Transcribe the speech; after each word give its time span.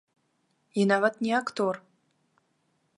І 0.79 0.87
нават 0.93 1.13
не 1.27 1.33
актор. 1.41 1.75